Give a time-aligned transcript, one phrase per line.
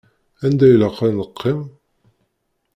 [0.45, 1.59] Anda ilaq ad neqqim?